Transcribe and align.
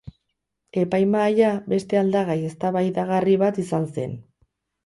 Epaimahaia 0.83 1.51
beste 1.75 2.01
aldagai 2.03 2.39
eztabaidagarri 2.49 3.39
bat 3.47 3.61
izan 3.67 3.87
zen. 3.99 4.21